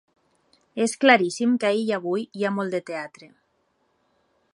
És 0.85 0.95
claríssim 1.03 1.53
que 1.63 1.69
ahir 1.69 1.83
i 1.89 1.93
avui 1.97 2.25
hi 2.39 2.47
ha 2.49 2.53
molt 2.55 2.77
de 2.77 2.81
teatre. 2.91 3.29